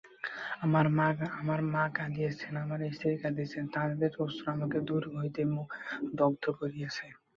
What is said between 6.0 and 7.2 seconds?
দগ্ধ করিতেছে।